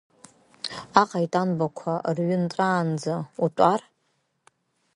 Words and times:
Аҟаитанбақәа 1.01 1.93
рҩы 2.15 2.37
нҵәаанӡа 2.43 3.15
утәар… 3.45 3.81